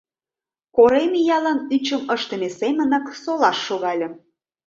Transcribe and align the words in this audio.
Корем 0.75 1.11
иялан 1.19 1.59
ӱчым 1.75 2.01
ыштыме 2.15 2.49
семынак 2.59 3.05
солаш 3.23 3.57
шогальым. 3.67 4.13